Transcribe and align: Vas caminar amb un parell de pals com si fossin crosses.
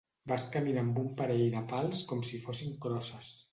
Vas 0.29 0.45
caminar 0.55 0.83
amb 0.85 0.97
un 1.01 1.11
parell 1.19 1.45
de 1.57 1.63
pals 1.75 2.03
com 2.13 2.25
si 2.33 2.43
fossin 2.49 2.75
crosses. 2.89 3.33